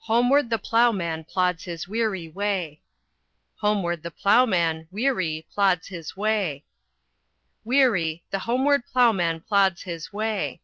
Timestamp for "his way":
5.86-6.64, 9.82-10.60